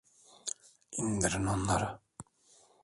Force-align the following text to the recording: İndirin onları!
İndirin 0.91 1.45
onları! 1.45 1.99